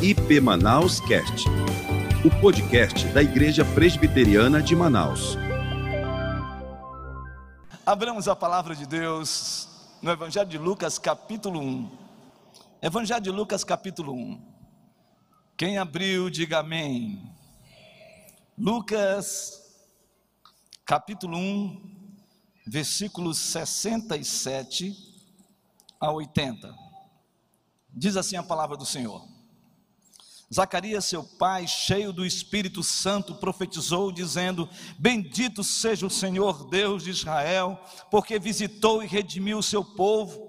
[0.00, 1.48] IP Manaus Cast,
[2.24, 5.36] o podcast da Igreja Presbiteriana de Manaus.
[7.84, 9.68] Abramos a palavra de Deus
[10.00, 11.90] no Evangelho de Lucas, capítulo 1.
[12.80, 14.40] Evangelho de Lucas, capítulo 1.
[15.56, 17.34] Quem abriu, diga amém.
[18.56, 19.60] Lucas,
[20.86, 22.06] capítulo 1,
[22.68, 24.94] versículos 67
[26.00, 26.72] a 80.
[27.92, 29.37] Diz assim a palavra do Senhor.
[30.52, 37.10] Zacarias, seu pai, cheio do Espírito Santo, profetizou, dizendo: Bendito seja o Senhor Deus de
[37.10, 37.78] Israel,
[38.10, 40.48] porque visitou e redimiu o seu povo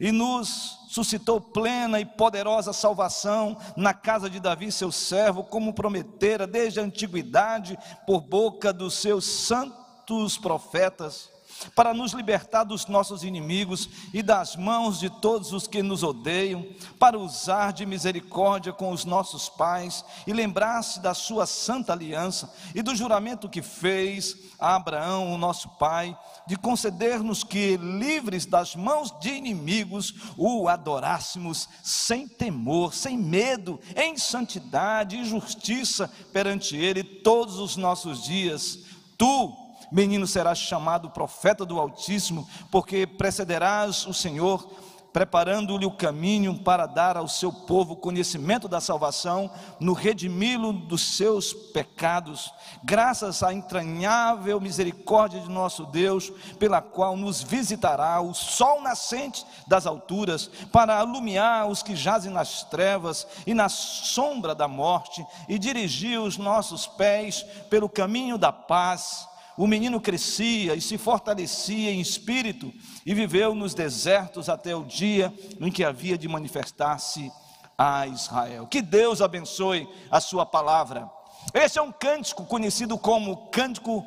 [0.00, 6.46] e nos suscitou plena e poderosa salvação na casa de Davi, seu servo, como prometera
[6.46, 11.35] desde a antiguidade por boca dos seus santos profetas
[11.74, 16.66] para nos libertar dos nossos inimigos e das mãos de todos os que nos odeiam,
[16.98, 22.82] para usar de misericórdia com os nossos pais e lembrar-se da sua santa aliança e
[22.82, 29.12] do juramento que fez a Abraão, o nosso pai, de conceder-nos que, livres das mãos
[29.20, 37.58] de inimigos, o adorássemos sem temor, sem medo, em santidade e justiça perante Ele todos
[37.58, 38.78] os nossos dias.
[39.18, 44.68] Tu, menino serás chamado profeta do Altíssimo, porque precederás o Senhor,
[45.12, 51.54] preparando-lhe o caminho para dar ao seu povo conhecimento da salvação, no redimi-lo dos seus
[51.54, 52.52] pecados,
[52.84, 59.86] graças à entranhável misericórdia de nosso Deus, pela qual nos visitará o sol nascente das
[59.86, 66.20] alturas, para alumiar os que jazem nas trevas e na sombra da morte, e dirigir
[66.20, 69.26] os nossos pés pelo caminho da paz
[69.56, 72.72] o menino crescia e se fortalecia em espírito
[73.04, 77.32] e viveu nos desertos até o dia em que havia de manifestar-se
[77.78, 78.66] a Israel.
[78.66, 81.10] Que Deus abençoe a sua palavra.
[81.54, 84.04] Esse é um cântico conhecido como Cântico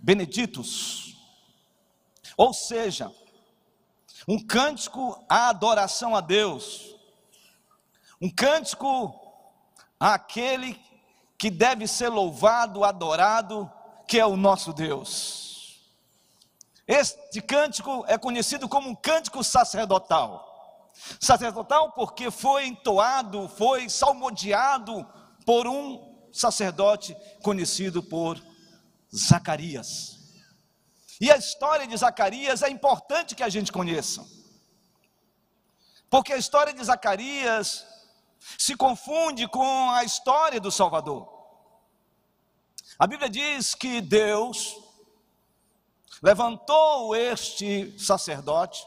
[0.00, 1.16] Beneditos.
[2.36, 3.12] Ou seja,
[4.26, 6.96] um cântico à adoração a Deus.
[8.20, 9.14] Um cântico
[9.98, 10.80] àquele
[11.36, 13.70] que deve ser louvado, adorado
[14.08, 15.78] que é o nosso Deus.
[16.86, 20.92] Este cântico é conhecido como um cântico sacerdotal.
[21.20, 25.06] Sacerdotal porque foi entoado, foi salmodiado
[25.44, 28.42] por um sacerdote conhecido por
[29.14, 30.16] Zacarias.
[31.20, 34.26] E a história de Zacarias é importante que a gente conheça.
[36.08, 37.86] Porque a história de Zacarias
[38.56, 41.37] se confunde com a história do Salvador.
[42.98, 44.76] A Bíblia diz que Deus
[46.20, 48.84] levantou este sacerdote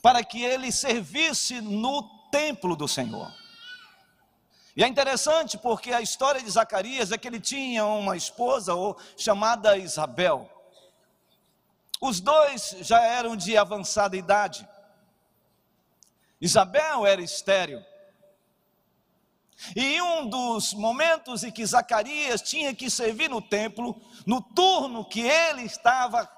[0.00, 3.34] para que ele servisse no templo do Senhor.
[4.76, 8.72] E é interessante porque a história de Zacarias é que ele tinha uma esposa
[9.16, 10.48] chamada Isabel.
[12.00, 14.66] Os dois já eram de avançada idade.
[16.40, 17.84] Isabel era estéril.
[19.76, 25.20] E um dos momentos em que Zacarias tinha que servir no templo, no turno que
[25.20, 26.28] ele estava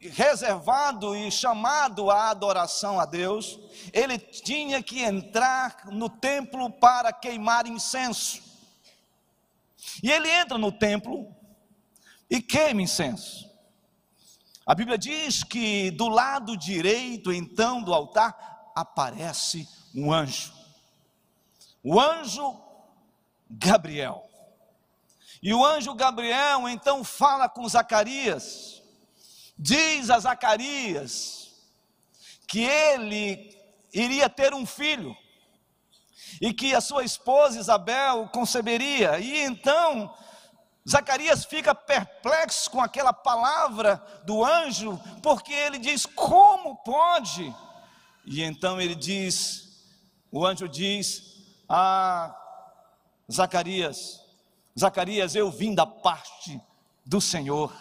[0.00, 3.60] reservado e chamado à adoração a Deus,
[3.92, 8.42] ele tinha que entrar no templo para queimar incenso.
[10.02, 11.34] E ele entra no templo
[12.28, 13.50] e queima incenso.
[14.64, 20.59] A Bíblia diz que do lado direito, então, do altar, aparece um anjo
[21.82, 22.60] o anjo
[23.48, 24.28] Gabriel.
[25.42, 28.82] E o anjo Gabriel então fala com Zacarias,
[29.58, 31.50] diz a Zacarias
[32.46, 33.56] que ele
[33.92, 35.16] iria ter um filho
[36.40, 39.18] e que a sua esposa Isabel conceberia.
[39.18, 40.14] E então
[40.88, 47.54] Zacarias fica perplexo com aquela palavra do anjo, porque ele diz: Como pode?
[48.24, 49.84] E então ele diz:
[50.30, 51.39] O anjo diz:
[51.72, 52.36] ah,
[53.30, 54.20] Zacarias,
[54.76, 56.60] Zacarias, eu vim da parte
[57.06, 57.72] do Senhor.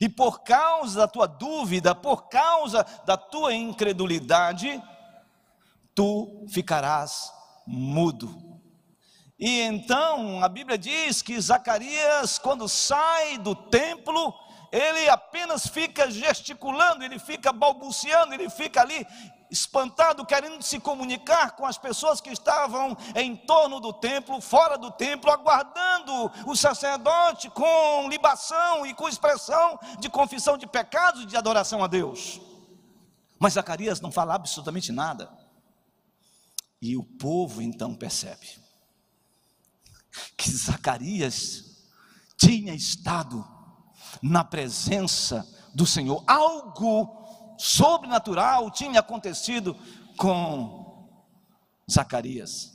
[0.00, 4.82] E por causa da tua dúvida, por causa da tua incredulidade,
[5.94, 7.30] tu ficarás
[7.66, 8.58] mudo.
[9.38, 14.32] E então a Bíblia diz que Zacarias, quando sai do templo,
[14.72, 19.06] ele apenas fica gesticulando, ele fica balbuciando, ele fica ali
[19.54, 24.90] espantado, querendo se comunicar com as pessoas que estavam em torno do templo, fora do
[24.90, 31.36] templo, aguardando o sacerdote com libação e com expressão de confissão de pecados e de
[31.36, 32.40] adoração a Deus.
[33.38, 35.30] Mas Zacarias não fala absolutamente nada.
[36.82, 38.48] E o povo então percebe
[40.36, 41.86] que Zacarias
[42.36, 43.46] tinha estado
[44.20, 47.23] na presença do Senhor, algo
[47.58, 49.76] sobrenatural tinha acontecido
[50.16, 51.08] com
[51.90, 52.74] Zacarias.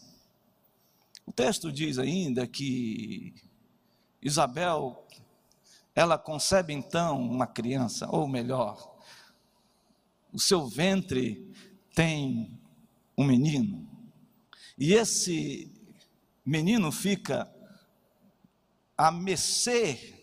[1.26, 3.34] O texto diz ainda que
[4.22, 5.08] Isabel,
[5.96, 8.98] ela concebe então uma criança, ou melhor,
[10.34, 11.54] o seu ventre
[11.94, 12.60] tem
[13.18, 13.88] um menino,
[14.78, 15.72] e esse
[16.46, 17.52] menino fica
[18.98, 20.16] a mercê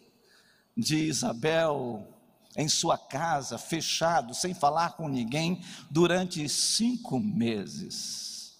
[0.76, 2.15] de Isabel
[2.56, 8.56] em sua casa, fechado, sem falar com ninguém, durante cinco meses.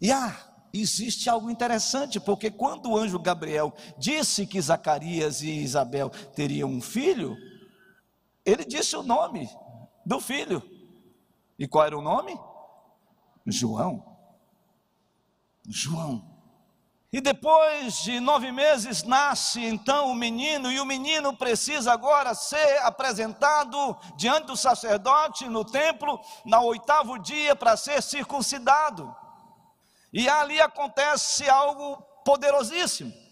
[0.00, 0.36] E ah,
[0.72, 6.80] existe algo interessante, porque quando o anjo Gabriel disse que Zacarias e Isabel teriam um
[6.80, 7.36] filho,
[8.44, 9.48] ele disse o nome
[10.04, 10.62] do filho.
[11.58, 12.38] E qual era o nome?
[13.46, 14.16] João.
[15.66, 16.37] João.
[17.10, 22.82] E depois de nove meses nasce então o menino, e o menino precisa agora ser
[22.82, 29.14] apresentado diante do sacerdote no templo, no oitavo dia, para ser circuncidado.
[30.12, 31.96] E ali acontece algo
[32.26, 33.27] poderosíssimo.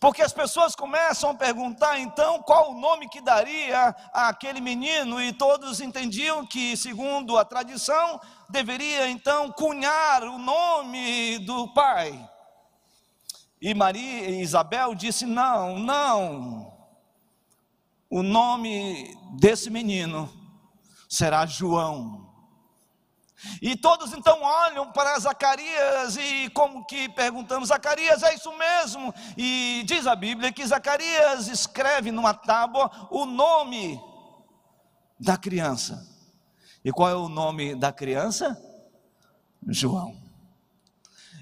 [0.00, 5.32] Porque as pessoas começam a perguntar então qual o nome que daria àquele menino, e
[5.32, 12.28] todos entendiam que, segundo a tradição, deveria então cunhar o nome do pai.
[13.60, 16.72] E Maria e Isabel disse: "Não, não.
[18.08, 20.32] O nome desse menino
[21.08, 22.27] será João.
[23.62, 29.14] E todos então olham para Zacarias e como que perguntamos, Zacarias, é isso mesmo?
[29.36, 34.00] E diz a Bíblia que Zacarias escreve numa tábua o nome
[35.18, 36.06] da criança.
[36.84, 38.60] E qual é o nome da criança?
[39.66, 40.16] João.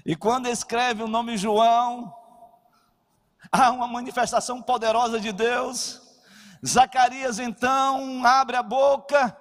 [0.05, 2.13] E quando escreve o nome João,
[3.51, 6.01] há uma manifestação poderosa de Deus.
[6.65, 9.35] Zacarias então abre a boca,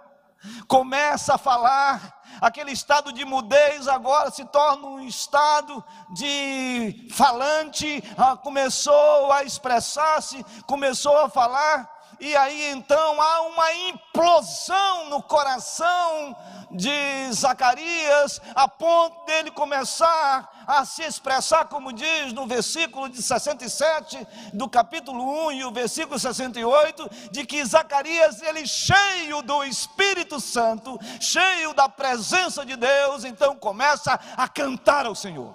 [0.68, 8.36] começa a falar, aquele estado de mudez agora se torna um estado de falante, ah,
[8.36, 16.36] começou a expressar-se, começou a falar, e aí então há uma implosão no coração
[16.70, 24.26] de Zacarias, a ponto dele começar a se expressar, como diz no versículo de 67
[24.52, 30.98] do capítulo 1 e o versículo 68, de que Zacarias, ele cheio do Espírito Santo,
[31.20, 35.54] cheio da presença de Deus, então começa a cantar ao Senhor,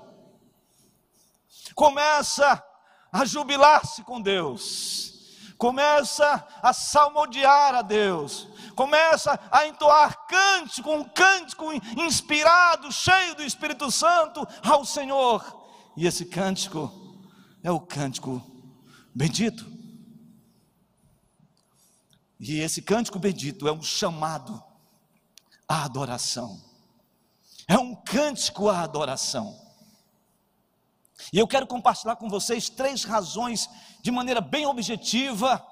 [1.76, 2.64] começa
[3.12, 5.11] a jubilar-se com Deus
[5.62, 13.92] começa a salmodiar a Deus, começa a entoar cântico, um cântico inspirado, cheio do Espírito
[13.92, 15.46] Santo ao Senhor.
[15.96, 16.92] E esse cântico
[17.62, 18.42] é o cântico
[19.14, 19.72] bendito.
[22.40, 24.64] E esse cântico bendito é um chamado
[25.70, 26.60] à adoração.
[27.68, 29.61] É um cântico à adoração.
[31.32, 33.70] E eu quero compartilhar com vocês três razões,
[34.02, 35.66] de maneira bem objetiva,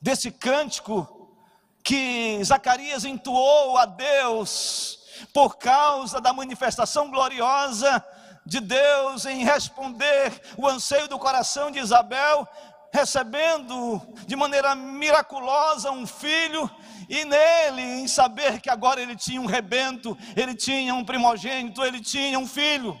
[0.00, 1.36] desse cântico
[1.82, 4.98] que Zacarias entoou a Deus,
[5.32, 8.04] por causa da manifestação gloriosa
[8.46, 12.48] de Deus em responder o anseio do coração de Isabel,
[12.92, 16.70] recebendo de maneira miraculosa um filho,
[17.08, 22.00] e nele, em saber que agora ele tinha um rebento, ele tinha um primogênito, ele
[22.00, 22.98] tinha um filho.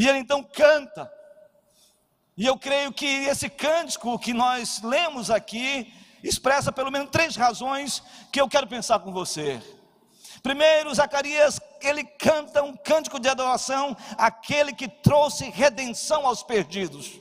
[0.00, 1.12] E ele então canta.
[2.34, 5.92] E eu creio que esse cântico que nós lemos aqui
[6.24, 8.02] expressa pelo menos três razões
[8.32, 9.60] que eu quero pensar com você.
[10.42, 17.20] Primeiro, Zacarias, ele canta um cântico de adoração àquele que trouxe redenção aos perdidos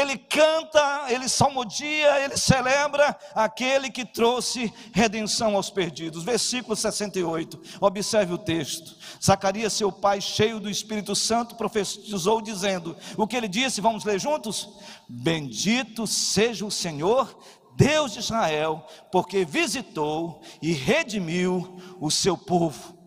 [0.00, 6.24] ele canta, ele salmodia, ele celebra aquele que trouxe redenção aos perdidos.
[6.24, 8.96] Versículo 68, observe o texto.
[9.24, 14.20] Zacarias, seu pai, cheio do Espírito Santo, profetizou, dizendo: O que ele disse, vamos ler
[14.20, 14.68] juntos?
[15.08, 17.34] Bendito seja o Senhor,
[17.74, 22.98] Deus de Israel, porque visitou e redimiu o seu povo.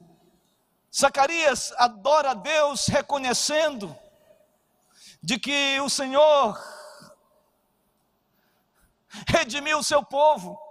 [0.92, 3.96] Zacarias adora a Deus reconhecendo
[5.22, 6.60] de que o Senhor
[9.28, 10.67] redimiu o seu povo.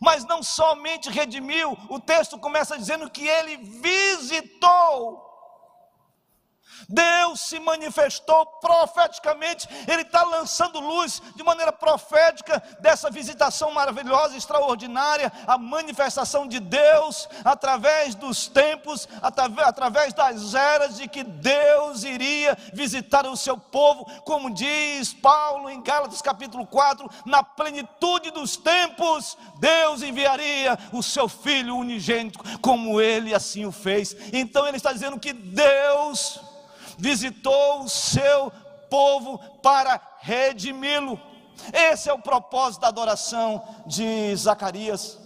[0.00, 5.31] Mas não somente redimiu, o texto começa dizendo que ele visitou.
[6.88, 15.32] Deus se manifestou profeticamente, Ele está lançando luz de maneira profética dessa visitação maravilhosa, extraordinária,
[15.46, 23.26] a manifestação de Deus através dos tempos, através das eras, de que Deus iria visitar
[23.26, 30.02] o seu povo, como diz Paulo em Gálatas capítulo 4, na plenitude dos tempos, Deus
[30.02, 34.14] enviaria o seu Filho unigênito, como Ele assim o fez.
[34.32, 36.40] Então Ele está dizendo que Deus
[37.02, 38.52] visitou o seu
[38.88, 41.20] povo para redimi-lo.
[41.72, 45.18] Esse é o propósito da adoração de Zacarias.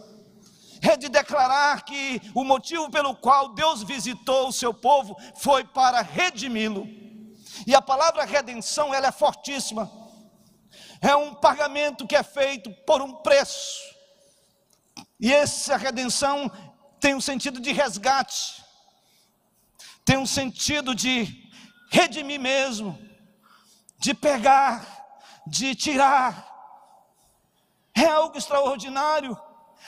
[0.80, 6.00] É de declarar que o motivo pelo qual Deus visitou o seu povo foi para
[6.00, 6.88] redimi-lo.
[7.66, 9.90] E a palavra redenção, ela é fortíssima.
[11.02, 13.80] É um pagamento que é feito por um preço.
[15.20, 16.50] E essa redenção
[16.98, 18.64] tem um sentido de resgate.
[20.06, 21.45] Tem um sentido de
[21.90, 22.98] redimir mesmo,
[23.98, 24.84] de pegar,
[25.46, 26.46] de tirar.
[27.94, 29.38] É algo extraordinário.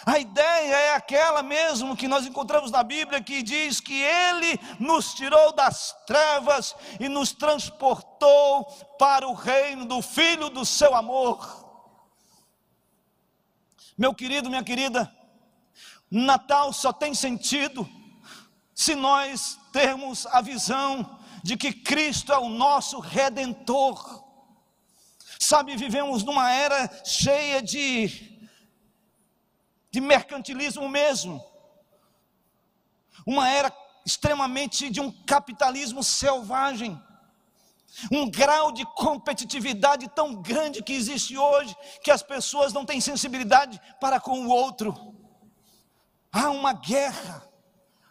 [0.06, 5.14] A ideia é aquela mesmo que nós encontramos na Bíblia, que diz que Ele nos
[5.14, 8.64] tirou das trevas e nos transportou
[8.98, 11.66] para o reino do Filho do seu amor.
[13.96, 15.12] Meu querido, minha querida,
[16.10, 17.88] Natal só tem sentido
[18.72, 24.24] se nós termos a visão de que Cristo é o nosso redentor.
[25.40, 28.48] Sabe, vivemos numa era cheia de,
[29.90, 31.44] de mercantilismo mesmo,
[33.26, 33.72] uma era
[34.04, 37.00] extremamente de um capitalismo selvagem,
[38.10, 43.80] um grau de competitividade tão grande que existe hoje, que as pessoas não têm sensibilidade
[44.00, 45.14] para com o outro.
[46.32, 47.46] Há uma guerra,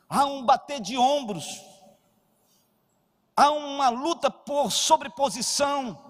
[0.08, 1.46] há um bater de ombros,
[3.38, 6.04] há uma luta por sobreposição.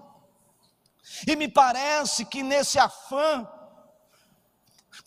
[1.26, 3.46] E me parece que nesse afã,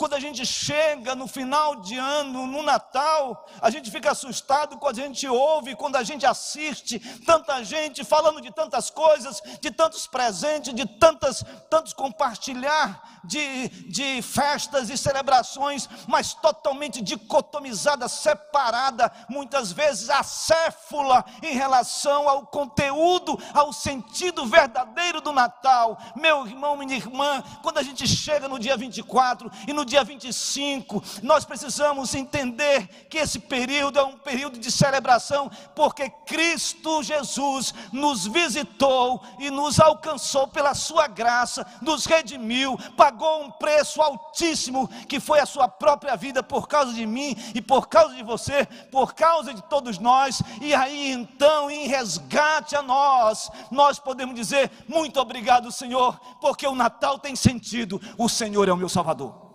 [0.01, 4.98] quando a gente chega no final de ano, no Natal, a gente fica assustado quando
[4.98, 10.08] a gente ouve, quando a gente assiste tanta gente falando de tantas coisas, de tantos
[10.08, 19.72] presentes, de tantas, tantos compartilhar de, de festas e celebrações, mas totalmente dicotomizada, separada, muitas
[19.72, 25.96] vezes acéfula em relação ao conteúdo, ao sentido verdadeiro do Natal.
[26.15, 31.04] Meu irmão, minha irmã, quando a gente chega no dia 24 e no dia 25,
[31.22, 38.26] nós precisamos entender que esse período é um período de celebração, porque Cristo Jesus nos
[38.26, 45.42] visitou e nos alcançou pela sua graça, nos redimiu, pagou um preço altíssimo, que foi
[45.42, 49.54] a sua própria vida por causa de mim e por causa de você, por causa
[49.54, 50.42] de todos nós.
[50.62, 56.76] E aí então, em resgate a nós, nós podemos dizer: muito obrigado, Senhor, porque o
[56.76, 59.50] Natal tem sentido, o Senhor é o meu Salvador.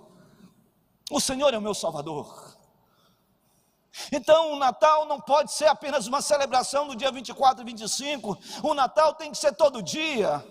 [1.11, 2.57] O Senhor é o meu Salvador.
[4.13, 8.75] Então o Natal não pode ser apenas uma celebração no dia 24 e 25, o
[8.75, 10.45] Natal tem que ser todo dia.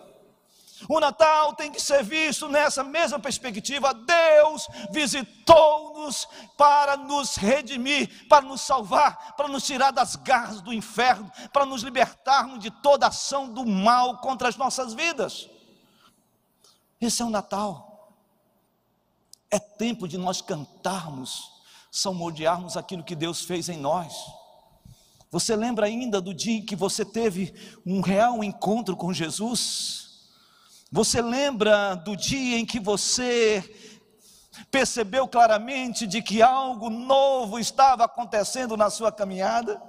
[0.90, 3.94] O Natal tem que ser visto nessa mesma perspectiva.
[3.94, 11.32] Deus visitou-nos para nos redimir, para nos salvar, para nos tirar das garras do inferno,
[11.54, 15.50] para nos libertarmos de toda ação do mal contra as nossas vidas.
[17.00, 17.95] Esse é o Natal.
[19.56, 21.50] É tempo de nós cantarmos,
[21.90, 24.14] salmodiarmos aquilo que Deus fez em nós.
[25.32, 27.54] Você lembra ainda do dia em que você teve
[27.86, 30.28] um real encontro com Jesus?
[30.92, 33.64] Você lembra do dia em que você
[34.70, 39.82] percebeu claramente de que algo novo estava acontecendo na sua caminhada?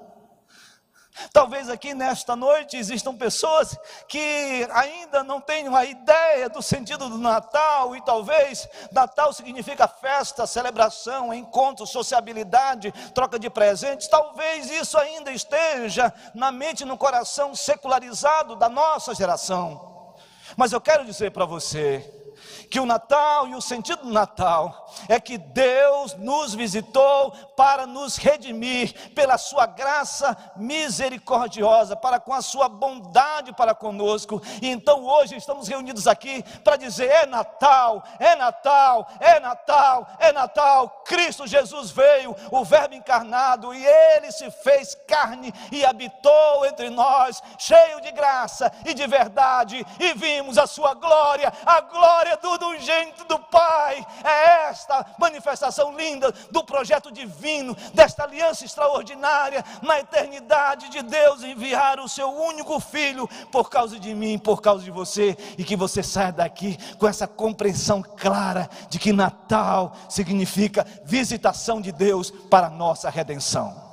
[1.33, 3.77] Talvez aqui nesta noite existam pessoas
[4.09, 10.47] que ainda não tenham a ideia do sentido do Natal, e talvez Natal significa festa,
[10.47, 14.09] celebração, encontro, sociabilidade, troca de presentes.
[14.09, 20.15] Talvez isso ainda esteja na mente e no coração secularizado da nossa geração.
[20.57, 22.26] Mas eu quero dizer para você,
[22.71, 28.17] que o Natal e o sentido do Natal é que Deus nos visitou para nos
[28.17, 34.43] redimir pela sua graça misericordiosa, para com a sua bondade para conosco.
[34.61, 40.33] E então hoje estamos reunidos aqui para dizer: é Natal, é Natal, é Natal, é
[40.33, 41.03] Natal.
[41.07, 47.43] Cristo Jesus veio, o Verbo encarnado, e ele se fez carne e habitou entre nós,
[47.59, 53.25] cheio de graça e de verdade, e vimos a sua glória, a glória do gênito
[53.25, 54.07] do Pai.
[54.25, 62.01] É esta manifestação linda do projeto divino, desta aliança extraordinária na eternidade de Deus enviar
[62.01, 66.03] o seu único filho por causa de mim, por causa de você, e que você
[66.03, 72.71] saia daqui com essa compreensão clara de que Natal significa visitação de Deus para a
[72.71, 73.85] nossa redenção.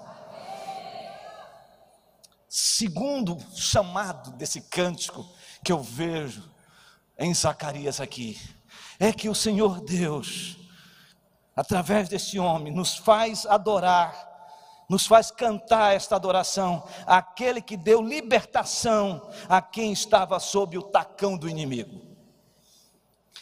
[2.47, 5.25] Segundo chamado desse cântico
[5.63, 6.51] que eu vejo
[7.17, 8.39] em Zacarias aqui,
[9.03, 10.55] é que o Senhor Deus,
[11.53, 14.31] através desse homem, nos faz adorar,
[14.89, 21.37] nos faz cantar esta adoração, aquele que deu libertação a quem estava sob o tacão
[21.37, 22.01] do inimigo.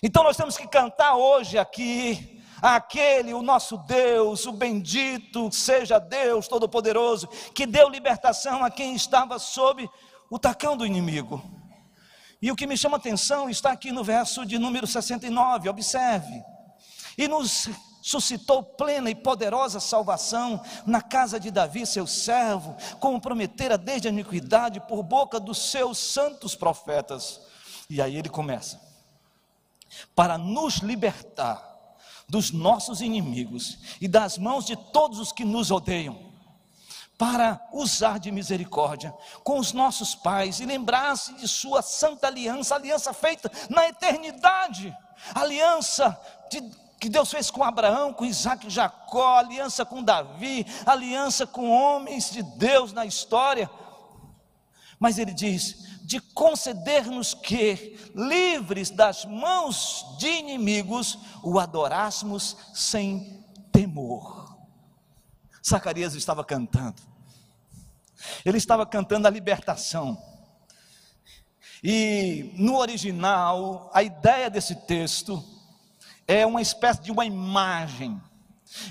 [0.01, 6.47] Então nós temos que cantar hoje aqui aquele, o nosso Deus, o bendito seja Deus
[6.47, 9.87] Todo-Poderoso, que deu libertação a quem estava sob
[10.27, 11.60] o tacão do inimigo.
[12.41, 16.43] E o que me chama atenção está aqui no verso de número 69, observe.
[17.17, 17.69] E nos
[18.01, 24.11] suscitou plena e poderosa salvação na casa de Davi, seu servo, como prometera desde a
[24.11, 27.39] iniquidade por boca dos seus santos profetas.
[27.87, 28.81] E aí ele começa:
[30.15, 31.69] para nos libertar
[32.27, 36.30] dos nossos inimigos e das mãos de todos os que nos odeiam,
[37.21, 39.13] para usar de misericórdia
[39.43, 44.91] com os nossos pais e lembrar-se de sua santa aliança, aliança feita na eternidade,
[45.35, 46.59] aliança de,
[46.99, 52.31] que Deus fez com Abraão, com Isaac e Jacó, aliança com Davi, aliança com homens
[52.31, 53.69] de Deus na história.
[54.99, 64.57] Mas ele diz: de conceder-nos que, livres das mãos de inimigos, o adorássemos sem temor.
[65.63, 67.10] Zacarias estava cantando,
[68.45, 70.21] ele estava cantando a libertação.
[71.83, 75.43] E no original, a ideia desse texto
[76.27, 78.21] é uma espécie de uma imagem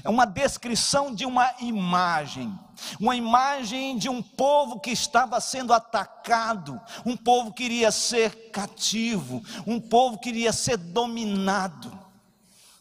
[0.05, 2.59] é uma descrição de uma imagem,
[3.01, 9.43] uma imagem de um povo que estava sendo atacado, um povo que iria ser cativo,
[9.67, 11.99] um povo que iria ser dominado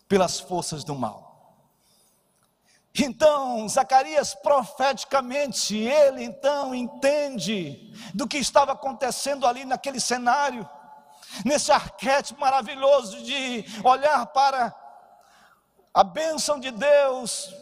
[0.09, 1.28] pelas forças do mal.
[2.97, 10.67] Então, Zacarias profeticamente, ele então entende do que estava acontecendo ali naquele cenário,
[11.45, 14.75] nesse arquétipo maravilhoso de olhar para
[15.93, 17.53] a bênção de Deus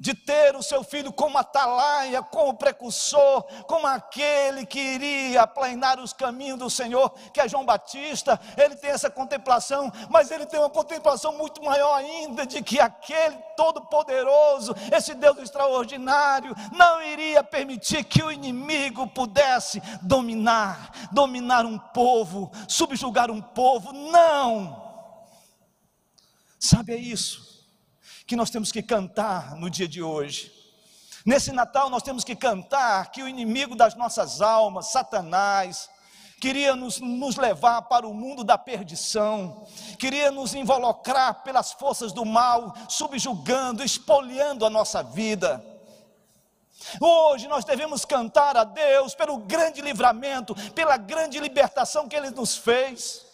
[0.00, 6.14] de ter o seu filho como atalaia, como precursor, como aquele que iria aplainar os
[6.14, 10.70] caminhos do Senhor, que é João Batista, ele tem essa contemplação, mas ele tem uma
[10.70, 18.22] contemplação muito maior ainda de que aquele todo-poderoso, esse Deus extraordinário, não iria permitir que
[18.22, 24.88] o inimigo pudesse dominar, dominar um povo, subjugar um povo, não.
[26.58, 27.49] Sabe é isso?
[28.30, 30.52] Que nós temos que cantar no dia de hoje.
[31.26, 35.90] Nesse Natal nós temos que cantar que o inimigo das nossas almas, Satanás,
[36.40, 39.66] queria nos, nos, levar para o mundo da perdição,
[39.98, 45.60] queria nos involucrar pelas forças do mal, subjugando, espoliando a nossa vida.
[47.00, 52.56] Hoje nós devemos cantar a Deus pelo grande livramento, pela grande libertação que Ele nos
[52.56, 53.26] fez.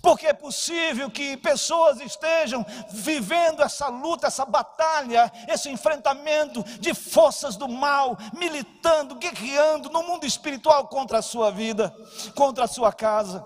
[0.00, 7.56] Porque é possível que pessoas estejam vivendo essa luta, essa batalha, esse enfrentamento de forças
[7.56, 11.94] do mal, militando, guerreando no mundo espiritual contra a sua vida,
[12.34, 13.44] contra a sua casa.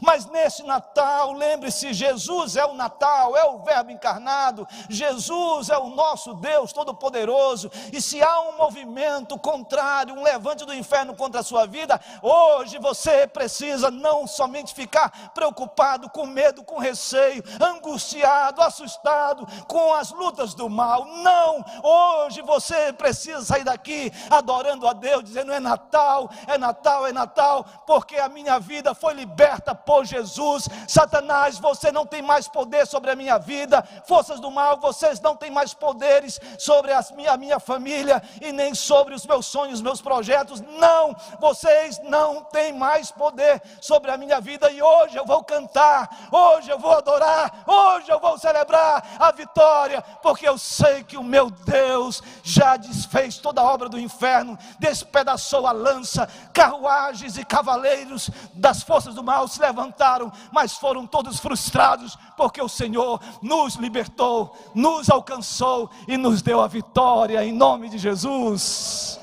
[0.00, 5.88] Mas nesse Natal, lembre-se: Jesus é o Natal, é o Verbo encarnado, Jesus é o
[5.88, 7.70] nosso Deus Todo-Poderoso.
[7.92, 12.78] E se há um movimento contrário, um levante do inferno contra a sua vida, hoje
[12.78, 20.54] você precisa não somente ficar preocupado, com medo, com receio, angustiado, assustado com as lutas
[20.54, 21.04] do mal.
[21.06, 27.12] Não, hoje você precisa sair daqui adorando a Deus, dizendo: é Natal, é Natal, é
[27.12, 30.68] Natal, porque a minha vida foi liberta por Jesus.
[30.86, 33.82] Satanás, você não tem mais poder sobre a minha vida.
[34.06, 38.52] Forças do mal, vocês não têm mais poderes sobre a minha, a minha família e
[38.52, 40.60] nem sobre os meus sonhos, meus projetos.
[40.60, 44.70] Não, vocês não têm mais poder sobre a minha vida.
[44.70, 50.02] E hoje eu vou cantar, hoje eu vou adorar, hoje eu vou celebrar a vitória,
[50.22, 55.66] porque eu sei que o meu Deus já desfez toda a obra do inferno, despedaçou
[55.66, 62.60] a lança, carruagens e cavaleiros das forças do mal levantaram, mas foram todos frustrados, porque
[62.60, 69.20] o Senhor nos libertou, nos alcançou e nos deu a vitória em nome de Jesus.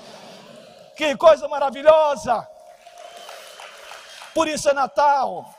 [0.96, 2.48] Que coisa maravilhosa!
[4.34, 5.54] Por isso é Natal.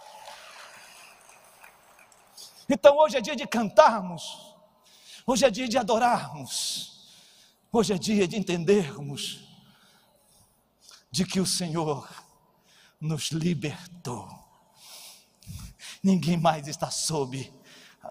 [2.68, 4.54] Então hoje é dia de cantarmos,
[5.26, 7.26] hoje é dia de adorarmos,
[7.72, 9.48] hoje é dia de entendermos
[11.10, 12.08] de que o Senhor
[13.00, 14.28] nos libertou.
[16.02, 17.52] Ninguém mais está sob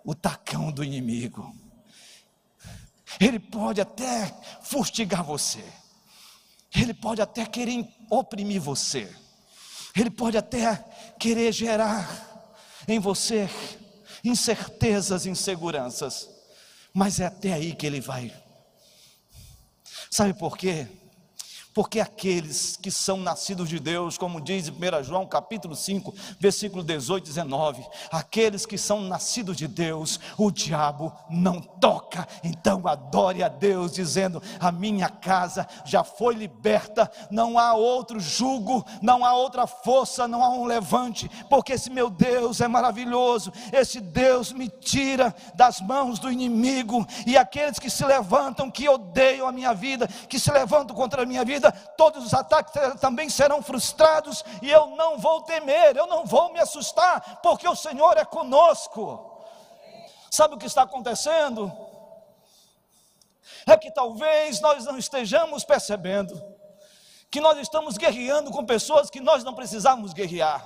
[0.03, 1.55] o tacão do inimigo.
[3.19, 4.27] Ele pode até
[4.61, 5.63] fustigar você,
[6.75, 9.09] ele pode até querer oprimir você,
[9.95, 10.75] ele pode até
[11.17, 12.53] querer gerar
[12.87, 13.49] em você
[14.23, 16.29] incertezas, inseguranças,
[16.93, 18.33] mas é até aí que ele vai.
[20.11, 20.87] Sabe por quê?
[21.77, 26.83] Porque aqueles que são nascidos de Deus, como diz em 1 João capítulo 5, versículo
[26.83, 33.43] 18 e 19, aqueles que são nascidos de Deus, o diabo não toca, então adore
[33.43, 39.35] a Deus, dizendo: A minha casa já foi liberta, não há outro jugo, não há
[39.35, 44.67] outra força, não há um levante, porque esse meu Deus é maravilhoso, esse Deus me
[44.67, 50.07] tira das mãos do inimigo, e aqueles que se levantam, que odeiam a minha vida,
[50.27, 54.69] que se levantam contra a minha vida, vida, todos os ataques também serão frustrados, e
[54.69, 59.43] eu não vou temer, eu não vou me assustar, porque o Senhor é conosco.
[60.31, 61.71] Sabe o que está acontecendo?
[63.65, 66.55] É que talvez nós não estejamos percebendo
[67.29, 70.65] que nós estamos guerreando com pessoas que nós não precisamos guerrear.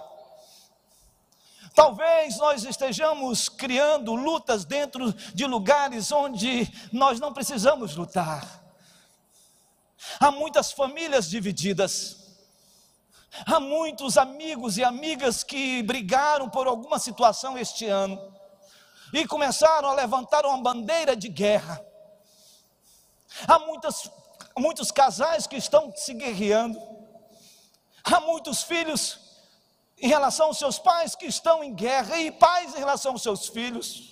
[1.74, 8.61] Talvez nós estejamos criando lutas dentro de lugares onde nós não precisamos lutar.
[10.20, 12.18] Há muitas famílias divididas.
[13.46, 18.20] Há muitos amigos e amigas que brigaram por alguma situação este ano
[19.14, 21.84] e começaram a levantar uma bandeira de guerra.
[23.48, 24.10] Há muitas,
[24.58, 26.80] muitos casais que estão se guerreando.
[28.04, 29.20] Há muitos filhos
[29.98, 33.48] em relação aos seus pais que estão em guerra e pais em relação aos seus
[33.48, 34.11] filhos.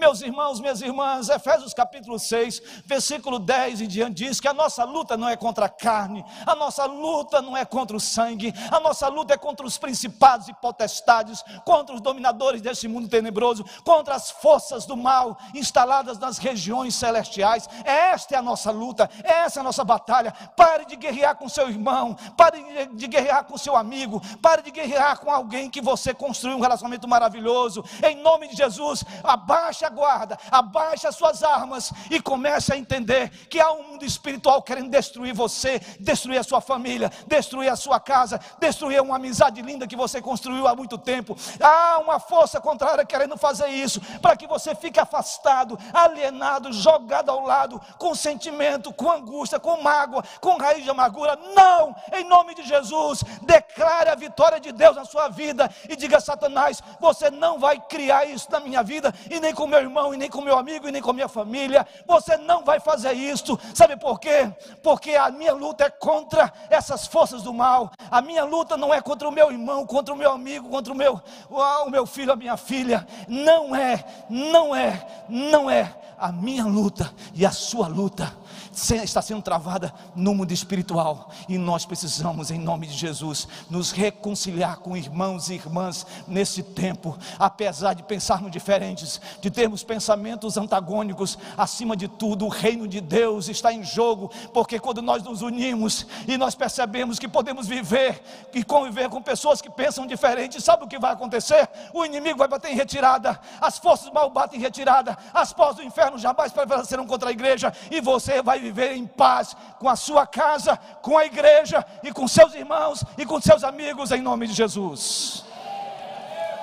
[0.00, 4.82] Meus irmãos, minhas irmãs, Efésios capítulo 6, versículo 10 em diante diz que a nossa
[4.82, 8.80] luta não é contra a carne, a nossa luta não é contra o sangue, a
[8.80, 14.14] nossa luta é contra os principados e potestades, contra os dominadores deste mundo tenebroso, contra
[14.14, 17.68] as forças do mal instaladas nas regiões celestiais.
[17.84, 20.32] Esta é a nossa luta, essa é a nossa batalha.
[20.56, 25.18] Pare de guerrear com seu irmão, pare de guerrear com seu amigo, pare de guerrear
[25.18, 27.84] com alguém que você construiu um relacionamento maravilhoso.
[28.02, 32.76] Em nome de Jesus, abaixe abaixe a guarda, abaixe as suas armas e comece a
[32.76, 37.76] entender que há um mundo espiritual querendo destruir você, destruir a sua família, destruir a
[37.76, 41.36] sua casa, destruir uma amizade linda que você construiu há muito tempo.
[41.60, 47.44] Há uma força contrária querendo fazer isso, para que você fique afastado, alienado, jogado ao
[47.44, 51.38] lado, com sentimento, com angústia, com mágoa, com raiz de amargura.
[51.54, 56.20] Não, em nome de Jesus, declare a vitória de Deus na sua vida e diga
[56.20, 60.16] Satanás: você não vai criar isso na minha vida e nem com meu irmão, e
[60.16, 61.86] nem com meu amigo, e nem com minha família.
[62.06, 63.58] Você não vai fazer isso.
[63.74, 64.52] Sabe por quê?
[64.82, 67.90] Porque a minha luta é contra essas forças do mal.
[68.10, 70.96] A minha luta não é contra o meu irmão, contra o meu amigo, contra o
[70.96, 73.06] meu, o meu filho, a minha filha.
[73.28, 78.30] Não é, não é, não é a minha luta e a sua luta
[78.72, 81.30] está sendo travada no mundo espiritual.
[81.48, 87.18] E nós precisamos, em nome de Jesus, nos reconciliar com irmãos e irmãs nesse tempo,
[87.38, 93.48] apesar de pensarmos diferentes, de termos pensamentos antagônicos, acima de tudo, o reino de Deus
[93.48, 98.22] está em jogo, porque quando nós nos unimos e nós percebemos que podemos viver
[98.54, 101.68] e conviver com pessoas que pensam diferente, sabe o que vai acontecer?
[101.92, 105.82] O inimigo vai bater em retirada, as forças mal batem em retirada, as portas do
[105.82, 110.26] inferno jamais prevalecerão contra a igreja, e você vai viver em paz com a sua
[110.26, 114.52] casa, com a igreja e com seus irmãos e com seus amigos, em nome de
[114.52, 115.44] Jesus.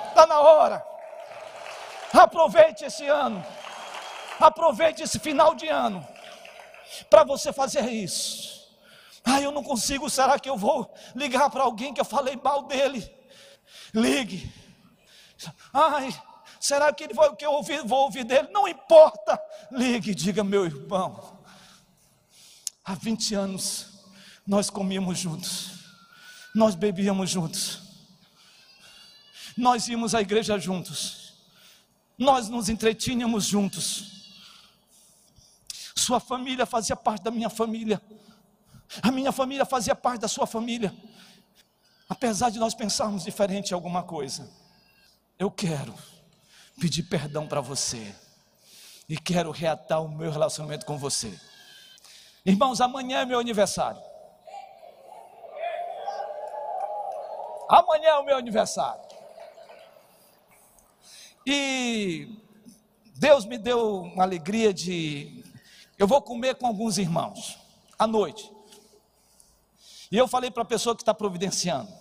[0.08, 0.84] Está na hora.
[2.12, 3.44] Aproveite esse ano,
[4.40, 6.06] aproveite esse final de ano,
[7.10, 8.66] para você fazer isso.
[9.24, 12.62] Ah, eu não consigo, será que eu vou ligar para alguém que eu falei mal
[12.62, 13.14] dele?
[13.92, 14.50] Ligue.
[15.72, 16.08] Ai,
[16.58, 18.48] será que ele foi o que eu ouvi, vou ouvir dele?
[18.50, 19.40] Não importa.
[19.70, 21.37] Ligue, diga, meu irmão.
[22.88, 23.86] Há 20 anos
[24.46, 25.72] nós comíamos juntos,
[26.54, 27.82] nós bebíamos juntos,
[29.58, 31.34] nós íamos à igreja juntos,
[32.16, 34.40] nós nos entretínhamos juntos.
[35.94, 38.00] Sua família fazia parte da minha família,
[39.02, 40.90] a minha família fazia parte da sua família.
[42.08, 44.50] Apesar de nós pensarmos diferente em alguma coisa,
[45.38, 45.94] eu quero
[46.80, 48.14] pedir perdão para você
[49.06, 51.38] e quero reatar o meu relacionamento com você.
[52.48, 54.02] Irmãos, amanhã é meu aniversário.
[57.68, 59.02] Amanhã é o meu aniversário.
[61.46, 62.42] E
[63.16, 65.44] Deus me deu uma alegria de.
[65.98, 67.58] Eu vou comer com alguns irmãos
[67.98, 68.50] à noite.
[70.10, 71.92] E eu falei para a pessoa que está providenciando: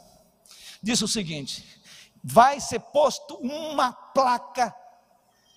[0.82, 1.82] disse o seguinte:
[2.24, 4.74] vai ser posto uma placa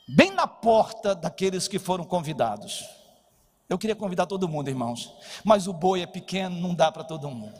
[0.09, 3.00] bem na porta daqueles que foram convidados.
[3.70, 7.30] Eu queria convidar todo mundo, irmãos, mas o boi é pequeno, não dá para todo
[7.30, 7.56] mundo.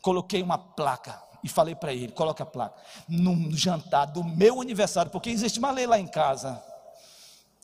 [0.00, 5.10] Coloquei uma placa e falei para ele: coloque a placa no jantar do meu aniversário,
[5.10, 6.62] porque existe uma lei lá em casa.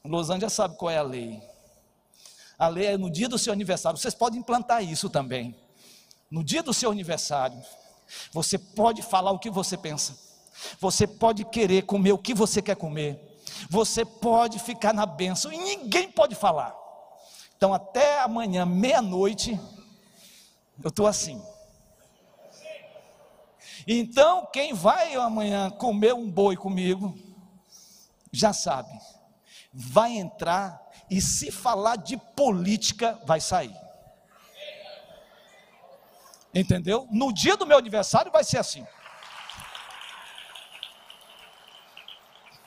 [0.04, 1.40] Los Angeles sabe qual é a lei.
[2.58, 4.00] A lei é no dia do seu aniversário.
[4.00, 5.54] Vocês podem implantar isso também.
[6.28, 7.62] No dia do seu aniversário,
[8.32, 10.18] você pode falar o que você pensa.
[10.80, 13.40] Você pode querer comer o que você quer comer.
[13.70, 16.83] Você pode ficar na bênção e ninguém pode falar.
[17.64, 19.58] Então, até amanhã, meia-noite,
[20.82, 21.42] eu estou assim.
[23.88, 27.16] Então, quem vai amanhã comer um boi comigo,
[28.30, 28.90] já sabe,
[29.72, 33.74] vai entrar e se falar de política, vai sair.
[36.54, 37.08] Entendeu?
[37.10, 38.86] No dia do meu aniversário vai ser assim.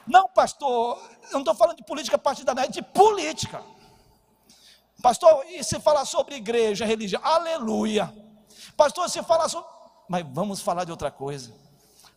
[0.08, 3.64] Não, pastor, eu não estou falando de política partidária, é de política.
[5.02, 7.22] Pastor, e se falar sobre igreja, religião?
[7.24, 8.14] Aleluia.
[8.76, 9.70] Pastor, se falar sobre.
[10.10, 11.54] Mas vamos falar de outra coisa.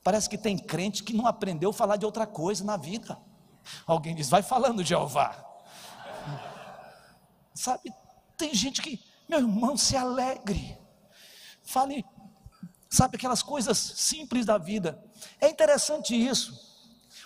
[0.03, 3.19] Parece que tem crente que não aprendeu a falar de outra coisa na vida.
[3.87, 5.45] Alguém diz, vai falando, Jeová.
[7.55, 7.93] Sabe,
[8.37, 10.79] tem gente que, meu irmão, se alegre.
[11.63, 12.05] Fale,
[12.89, 14.99] sabe, aquelas coisas simples da vida.
[15.41, 16.59] É interessante isso.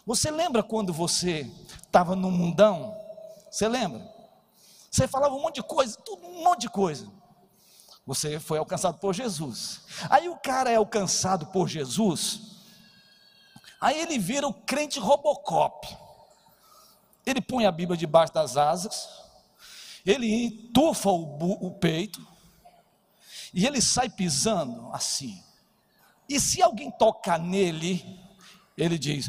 [0.05, 1.51] Você lembra quando você
[1.83, 2.95] estava no mundão?
[3.51, 4.13] Você lembra?
[4.94, 7.11] Você falava um monte de coisa, tudo, um monte de coisa.
[8.07, 9.80] Você foi alcançado por Jesus.
[10.09, 12.61] Aí o cara é alcançado por Jesus.
[13.80, 15.85] Aí ele vira o crente Robocop.
[17.26, 19.09] Ele põe a Bíblia debaixo das asas.
[20.07, 22.24] Ele entufa o, o peito.
[23.52, 25.42] E ele sai pisando assim.
[26.28, 28.20] E se alguém tocar nele,
[28.78, 29.28] ele diz: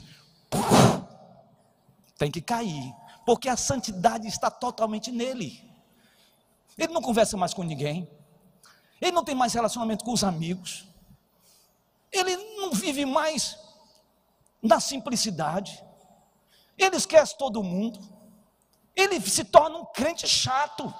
[2.19, 2.93] tem que cair,
[3.25, 5.63] porque a santidade está totalmente nele.
[6.77, 8.07] Ele não conversa mais com ninguém,
[9.01, 10.85] ele não tem mais relacionamento com os amigos,
[12.11, 13.57] ele não vive mais
[14.61, 15.83] na simplicidade,
[16.77, 17.99] ele esquece todo mundo,
[18.95, 20.93] ele se torna um crente chato.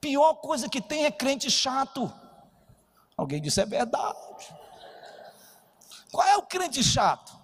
[0.00, 2.12] Pior coisa que tem é crente chato.
[3.16, 4.18] Alguém disse é verdade.
[6.10, 7.41] Qual é o crente chato?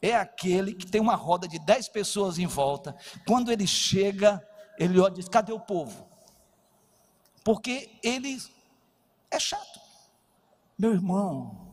[0.00, 2.96] É aquele que tem uma roda de dez pessoas em volta.
[3.26, 4.46] Quando ele chega,
[4.78, 6.08] ele olha e diz: cadê o povo?
[7.44, 8.42] Porque ele
[9.30, 9.80] é chato.
[10.78, 11.72] Meu irmão,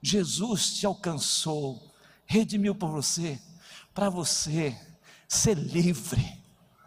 [0.00, 1.92] Jesus te alcançou,
[2.24, 3.40] redimiu por você,
[3.92, 4.78] para você
[5.28, 6.38] ser livre.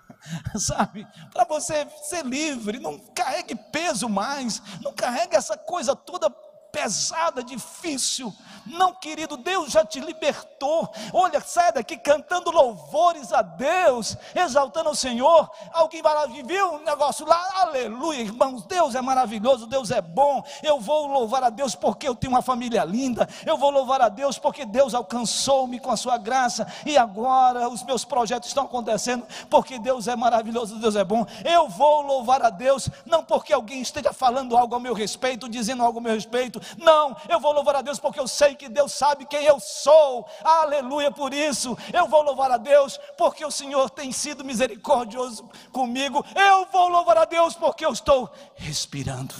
[0.57, 6.29] Sabe, para você ser livre, não carregue peso mais, não carregue essa coisa toda
[6.71, 8.33] pesada, difícil.
[8.65, 10.89] Não, querido, Deus já te libertou.
[11.13, 15.49] Olha, sai daqui cantando louvores a Deus, exaltando o Senhor.
[15.73, 18.65] Alguém vai lá, viu um negócio lá, aleluia, irmãos.
[18.65, 20.43] Deus é maravilhoso, Deus é bom.
[20.61, 23.27] Eu vou louvar a Deus porque eu tenho uma família linda.
[23.45, 26.67] Eu vou louvar a Deus porque Deus alcançou-me com a sua graça.
[26.85, 31.25] E agora os meus projetos estão acontecendo porque Deus é maravilhoso, Deus é bom.
[31.43, 35.83] Eu vou louvar a Deus, não porque alguém esteja falando algo ao meu respeito, dizendo
[35.83, 38.91] algo ao meu respeito, não, eu vou louvar a Deus porque eu sei que Deus
[38.91, 40.27] sabe quem eu sou.
[40.43, 41.77] Aleluia por isso.
[41.93, 46.25] Eu vou louvar a Deus porque o Senhor tem sido misericordioso comigo.
[46.35, 49.35] Eu vou louvar a Deus porque eu estou respirando.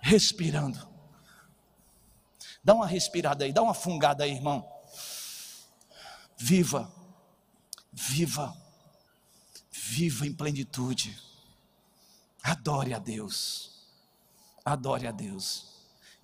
[0.00, 0.86] Respirando.
[2.62, 4.68] Dá uma respirada aí, dá uma fungada aí, irmão.
[6.36, 6.92] Viva.
[7.92, 8.56] Viva.
[9.70, 11.16] Viva em plenitude.
[12.42, 13.72] Adore a Deus.
[14.64, 15.75] Adore a Deus.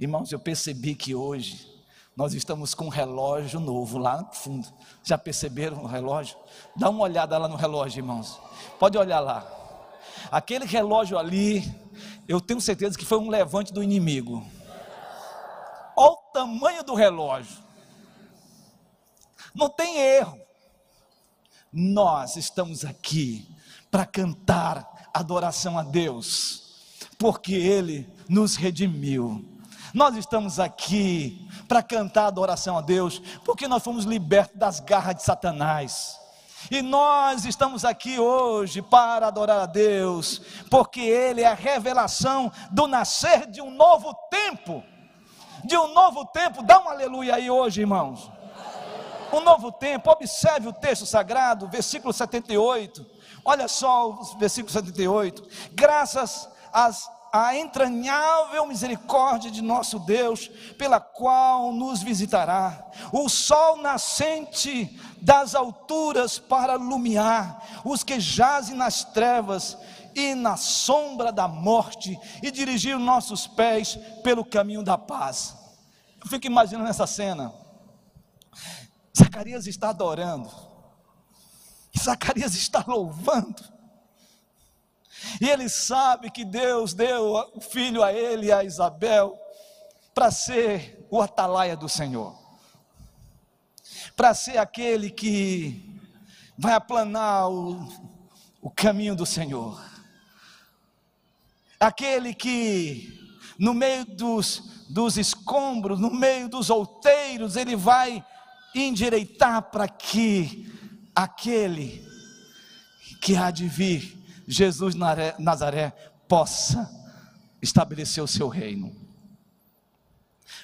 [0.03, 1.65] Irmãos, eu percebi que hoje
[2.17, 4.67] nós estamos com um relógio novo lá no fundo.
[5.01, 6.37] Já perceberam o relógio?
[6.75, 8.37] Dá uma olhada lá no relógio, irmãos.
[8.81, 9.47] Pode olhar lá.
[10.29, 11.73] Aquele relógio ali,
[12.27, 14.45] eu tenho certeza que foi um levante do inimigo.
[15.97, 17.63] Olha o tamanho do relógio.
[19.55, 20.37] Não tem erro.
[21.73, 23.49] Nós estamos aqui
[23.89, 29.52] para cantar adoração a Deus porque Ele nos redimiu.
[29.93, 35.23] Nós estamos aqui para cantar adoração a Deus, porque nós fomos libertos das garras de
[35.23, 36.19] Satanás.
[36.71, 42.87] E nós estamos aqui hoje para adorar a Deus, porque Ele é a revelação do
[42.87, 44.83] nascer de um novo tempo.
[45.65, 46.63] de um novo tempo.
[46.63, 48.29] Dá um aleluia aí hoje, irmãos.
[49.33, 53.07] Um novo tempo, observe o texto sagrado, versículo 78.
[53.45, 55.43] Olha só o versículo 78.
[55.73, 65.01] Graças às a entranhável misericórdia de nosso Deus, pela qual nos visitará, o sol nascente
[65.21, 69.79] das alturas para iluminar os que jazem nas trevas
[70.15, 75.57] e na sombra da morte e dirigir nossos pés pelo caminho da paz.
[76.23, 77.51] Eu fico imaginando essa cena.
[79.17, 80.51] Zacarias está adorando,
[81.99, 83.63] Zacarias está louvando,
[85.41, 89.39] e ele sabe que Deus deu o filho a ele e a Isabel
[90.15, 92.37] para ser o atalaia do Senhor,
[94.17, 96.01] para ser aquele que
[96.57, 97.89] vai aplanar o,
[98.61, 99.83] o caminho do Senhor,
[101.81, 103.19] aquele que
[103.59, 108.25] no meio dos, dos escombros, no meio dos outeiros, ele vai
[108.75, 110.71] endireitar para que
[111.15, 112.07] aquele
[113.21, 114.95] que há de vir Jesus
[115.39, 115.91] Nazaré
[116.29, 116.91] possa
[117.61, 118.95] estabelecer o seu reino.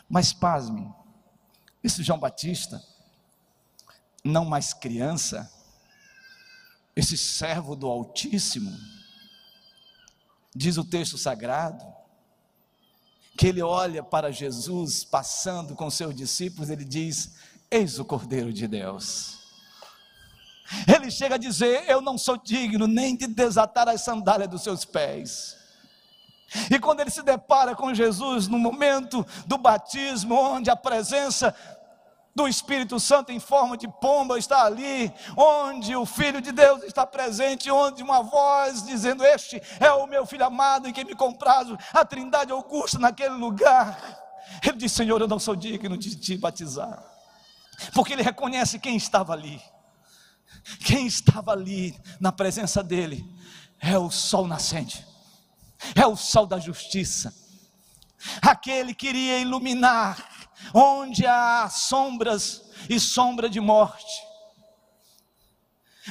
[0.09, 0.93] Mas pasme,
[1.83, 2.83] esse João Batista,
[4.25, 5.51] não mais criança,
[6.97, 8.77] esse servo do Altíssimo,
[10.55, 11.85] diz o texto sagrado,
[13.37, 17.37] que ele olha para Jesus passando com seus discípulos, ele diz:
[17.71, 19.38] Eis o Cordeiro de Deus
[20.87, 24.85] ele chega a dizer: Eu não sou digno nem de desatar as sandálias dos seus
[24.85, 25.57] pés.
[26.71, 31.55] E quando ele se depara com Jesus no momento do batismo, onde a presença
[32.35, 37.05] do Espírito Santo em forma de pomba está ali, onde o Filho de Deus está
[37.05, 41.77] presente, onde uma voz dizendo: Este é o meu filho amado em quem me comprazo,
[41.93, 43.99] a Trindade Augusta naquele lugar.
[44.63, 47.03] Ele diz: Senhor, eu não sou digno de te batizar,
[47.93, 49.61] porque ele reconhece quem estava ali.
[50.85, 53.25] Quem estava ali na presença dele
[53.81, 55.07] é o sol nascente,
[55.95, 57.35] é o sol da justiça.
[58.43, 64.23] Aquele que iria iluminar onde há sombras e sombra de morte.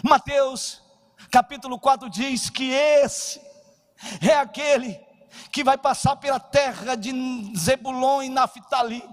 [0.04, 0.82] Mateus
[1.32, 3.42] capítulo 4 diz que esse
[4.22, 5.00] é aquele
[5.52, 7.12] que vai passar pela terra de
[7.58, 9.04] Zebulon e Naphtali.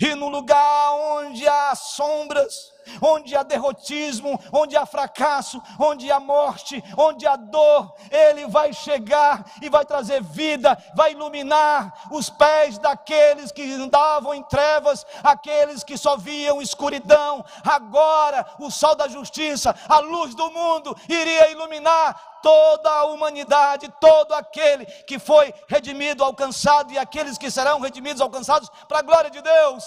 [0.00, 6.82] E no lugar onde há sombras, onde há derrotismo, onde há fracasso, onde há morte,
[6.96, 13.50] onde há dor, Ele vai chegar e vai trazer vida, vai iluminar os pés daqueles
[13.52, 17.44] que andavam em trevas, aqueles que só viam escuridão.
[17.64, 24.32] Agora, o sol da justiça, a luz do mundo, iria iluminar toda a humanidade, todo
[24.32, 29.42] aquele que foi redimido, alcançado e aqueles que serão redimidos, alcançados para a glória de
[29.42, 29.84] Deus.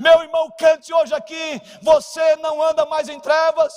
[0.00, 1.62] Meu irmão, cante hoje aqui.
[1.80, 3.72] Você não anda mais em trevas.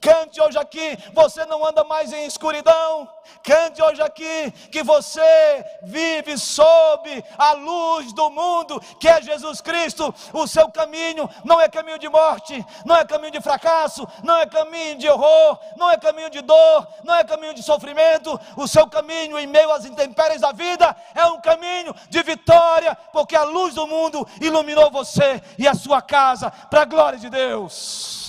[0.00, 3.08] Cante hoje aqui, você não anda mais em escuridão.
[3.42, 10.14] Cante hoje aqui que você vive sob a luz do mundo, que é Jesus Cristo.
[10.32, 14.46] O seu caminho não é caminho de morte, não é caminho de fracasso, não é
[14.46, 18.38] caminho de horror, não é caminho de dor, não é caminho de sofrimento.
[18.56, 23.36] O seu caminho em meio às intempéries da vida é um caminho de vitória, porque
[23.36, 28.23] a luz do mundo iluminou você e a sua casa para a glória de Deus.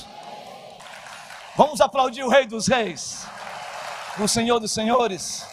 [1.57, 3.25] Vamos aplaudir o Rei dos Reis,
[4.19, 5.47] o Senhor dos Senhores.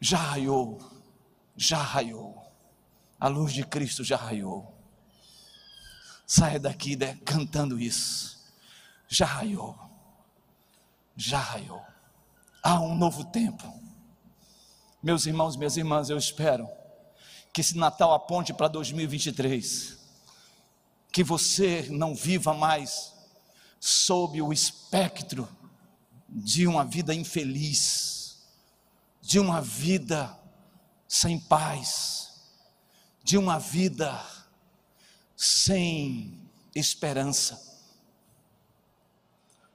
[0.00, 0.80] Já raiou,
[1.56, 2.44] já raiou,
[3.20, 4.74] a luz de Cristo já raiou.
[6.26, 8.36] Saia daqui né, cantando isso.
[9.06, 9.78] Já raiou,
[11.16, 11.84] já raiou.
[12.60, 13.72] Há um novo tempo.
[15.00, 16.68] Meus irmãos, minhas irmãs, eu espero
[17.52, 19.96] que esse Natal aponte para 2023.
[21.12, 23.13] Que você não viva mais
[23.86, 25.46] sob o espectro
[26.26, 28.42] de uma vida infeliz,
[29.20, 30.40] de uma vida
[31.06, 32.40] sem paz,
[33.22, 34.24] de uma vida
[35.36, 37.62] sem esperança.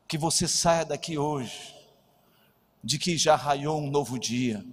[0.08, 1.76] Que você saia daqui hoje,
[2.84, 4.66] de que já raiou um novo dia,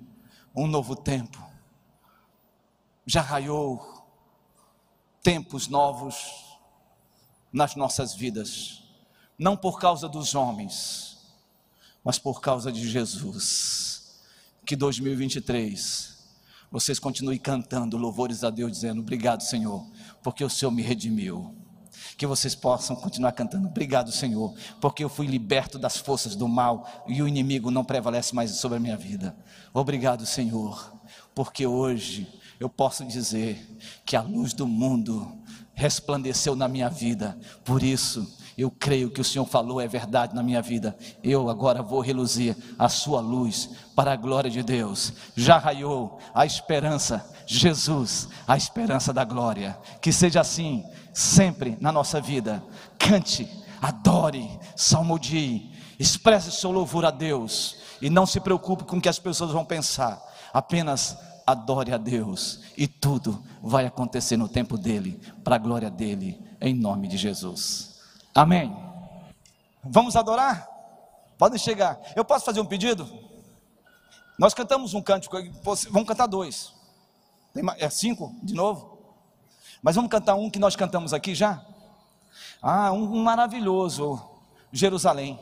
[0.54, 1.46] um novo tempo,
[3.04, 4.02] já raiou
[5.22, 6.56] tempos novos
[7.52, 8.85] nas nossas vidas
[9.38, 11.18] não por causa dos homens,
[12.02, 14.20] mas por causa de Jesus.
[14.64, 16.16] Que 2023
[16.70, 19.86] vocês continuem cantando louvores a Deus, dizendo: Obrigado, Senhor,
[20.22, 21.54] porque o Senhor me redimiu.
[22.16, 27.04] Que vocês possam continuar cantando: Obrigado, Senhor, porque eu fui liberto das forças do mal
[27.06, 29.36] e o inimigo não prevalece mais sobre a minha vida.
[29.72, 30.92] Obrigado, Senhor,
[31.34, 32.26] porque hoje
[32.58, 35.40] eu posso dizer que a luz do mundo
[35.74, 37.38] resplandeceu na minha vida.
[37.64, 38.26] Por isso,
[38.56, 40.96] eu creio que o Senhor falou é verdade na minha vida.
[41.22, 45.12] Eu agora vou reluzir a sua luz para a glória de Deus.
[45.36, 49.78] Já raiou a esperança, Jesus, a esperança da glória.
[50.00, 50.82] Que seja assim
[51.12, 52.64] sempre na nossa vida.
[52.98, 53.46] Cante,
[53.80, 59.18] adore, salmodie, expresse seu louvor a Deus e não se preocupe com o que as
[59.18, 60.18] pessoas vão pensar.
[60.50, 61.14] Apenas
[61.46, 66.74] adore a Deus e tudo vai acontecer no tempo dele, para a glória dele, em
[66.74, 67.85] nome de Jesus.
[68.36, 68.76] Amém.
[69.82, 70.68] Vamos adorar?
[71.38, 71.98] Podem chegar.
[72.14, 73.08] Eu posso fazer um pedido?
[74.38, 75.38] Nós cantamos um cântico,
[75.90, 76.74] vamos cantar dois.
[77.78, 78.98] é cinco de novo?
[79.82, 81.64] Mas vamos cantar um que nós cantamos aqui já?
[82.60, 84.22] Ah, um, um maravilhoso,
[84.70, 85.40] Jerusalém.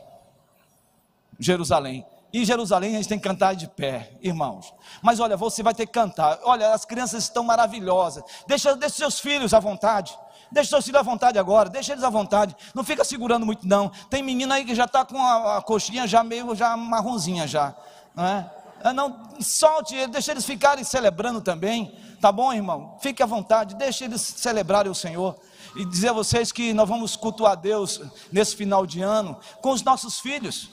[1.37, 2.05] Jerusalém.
[2.31, 4.73] E Jerusalém a gente tem que cantar de pé, irmãos.
[5.01, 6.39] Mas olha, você vai ter que cantar.
[6.43, 8.23] Olha, as crianças estão maravilhosas.
[8.47, 10.17] Deixa, deixa seus filhos à vontade.
[10.55, 12.55] Deixa seus filhos à vontade agora, deixa eles à vontade.
[12.73, 13.89] Não fica segurando muito, não.
[14.09, 17.75] Tem menina aí que já está com a, a, coxinha já meio já marronzinha já.
[18.15, 18.49] Não é?
[18.81, 21.93] Ah, não, solte, deixa eles ficarem celebrando também.
[22.21, 22.97] Tá bom, irmão?
[23.01, 25.35] Fique à vontade, deixa eles celebrarem o Senhor.
[25.75, 28.01] E dizer a vocês que nós vamos cultuar Deus
[28.31, 30.69] nesse final de ano com os nossos filhos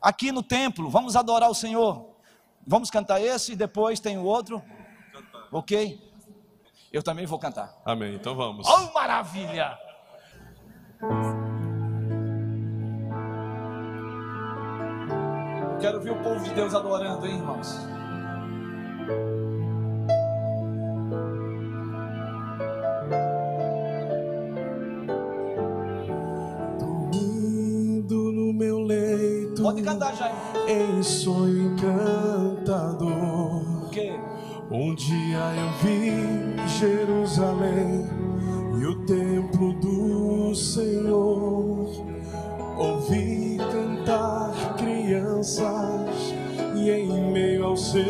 [0.00, 2.14] aqui no templo, vamos adorar o Senhor.
[2.66, 4.62] Vamos cantar esse e depois tem o outro.
[5.52, 6.07] Ok?
[6.92, 7.74] Eu também vou cantar.
[7.84, 8.14] Amém.
[8.14, 8.66] Então vamos.
[8.66, 9.78] Oh, maravilha!
[15.80, 17.78] Quero ver o povo de Deus adorando, hein, irmãos?
[29.60, 30.34] Pode cantar, Jair.
[30.66, 33.58] Em sonho encantador.
[34.70, 38.06] Um dia eu vi Jerusalém
[38.78, 41.88] e o templo do Senhor.
[42.76, 46.34] Ouvi cantar crianças
[46.76, 48.04] e em meio ao seu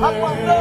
[0.00, 0.55] 아, 한번 더.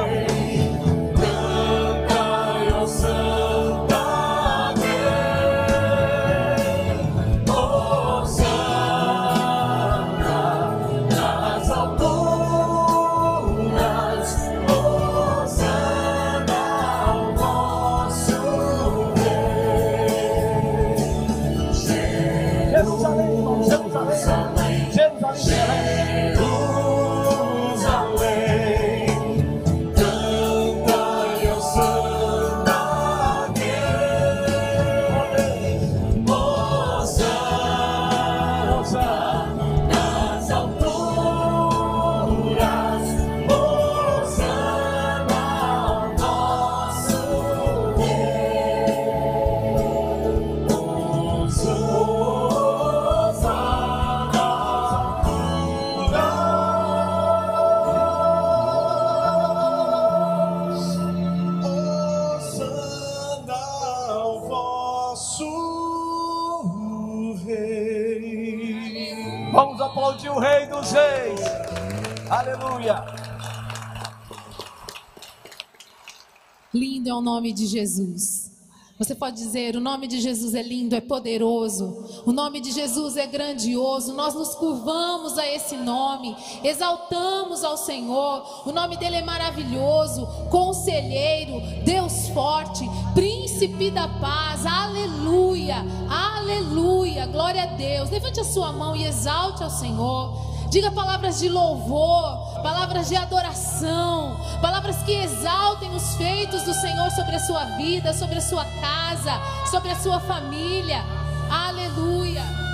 [77.46, 78.52] Nome de Jesus.
[78.98, 82.24] Você pode dizer: o nome de Jesus é lindo, é poderoso.
[82.26, 84.16] O nome de Jesus é grandioso.
[84.16, 88.64] Nós nos curvamos a esse nome, exaltamos ao Senhor.
[88.68, 92.84] O nome dele é maravilhoso, conselheiro, Deus forte,
[93.14, 94.66] príncipe da paz.
[94.66, 97.28] Aleluia, aleluia.
[97.28, 98.10] Glória a Deus.
[98.10, 100.55] Levante a sua mão e exalte ao Senhor.
[100.76, 107.38] Diga palavras de louvor, palavras de adoração, palavras que exaltem os feitos do Senhor sobre
[107.38, 109.40] a sua vida, sobre a sua casa,
[109.72, 111.02] sobre a sua família.
[111.50, 112.65] Aleluia.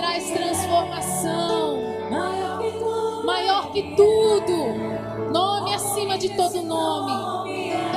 [0.00, 1.78] Traz transformação.
[3.22, 5.30] Maior que tudo.
[5.30, 7.89] Nome acima de todo nome.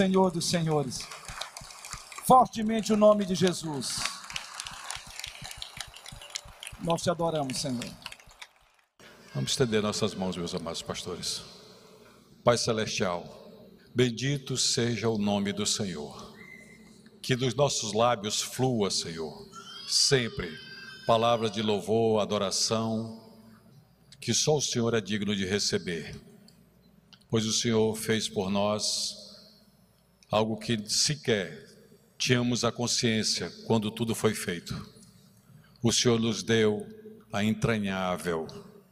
[0.00, 1.00] Senhor dos Senhores.
[2.26, 4.00] Fortemente o nome de Jesus.
[6.82, 7.84] Nós te adoramos, Senhor.
[9.34, 11.42] Vamos estender nossas mãos, meus amados pastores.
[12.42, 13.26] Pai Celestial,
[13.94, 16.34] bendito seja o nome do Senhor.
[17.20, 19.50] Que dos nossos lábios flua, Senhor,
[19.86, 20.50] sempre
[21.06, 23.20] palavras de louvor, adoração,
[24.18, 26.18] que só o Senhor é digno de receber.
[27.28, 29.19] Pois o Senhor fez por nós
[30.30, 31.66] algo que sequer
[32.16, 34.74] tínhamos a consciência quando tudo foi feito.
[35.82, 36.86] O Senhor nos deu
[37.32, 38.46] a entranhável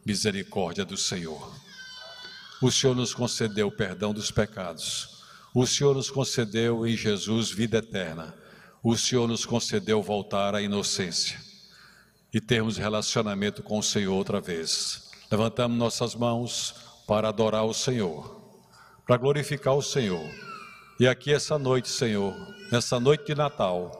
[0.04, 1.54] misericórdia do Senhor.
[2.62, 5.22] O Senhor nos concedeu o perdão dos pecados.
[5.54, 8.34] O Senhor nos concedeu em Jesus vida eterna.
[8.82, 11.38] O Senhor nos concedeu voltar à inocência
[12.32, 15.10] e termos relacionamento com o Senhor outra vez.
[15.30, 16.74] Levantamos nossas mãos
[17.06, 18.40] para adorar o Senhor,
[19.06, 20.47] para glorificar o Senhor.
[21.00, 22.34] E aqui essa noite, Senhor,
[22.72, 23.92] nessa noite de Natal,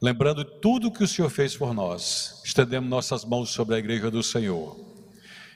[0.00, 4.22] lembrando tudo que o Senhor fez por nós, estendemos nossas mãos sobre a igreja do
[4.22, 4.76] Senhor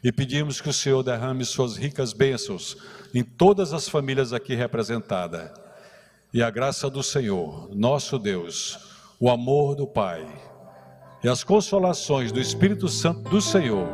[0.02, 2.76] e pedimos que o Senhor derrame suas ricas bênçãos
[3.14, 5.50] em todas as famílias aqui representadas.
[6.32, 8.78] E a graça do Senhor, nosso Deus,
[9.20, 10.26] o amor do Pai
[11.22, 13.86] e as consolações do Espírito Santo do Senhor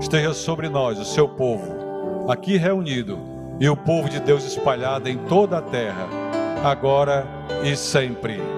[0.00, 3.18] esteja sobre nós, o seu povo, aqui reunido,
[3.60, 6.08] e o povo de Deus espalhado em toda a terra,
[6.62, 7.26] agora
[7.64, 8.51] e sempre.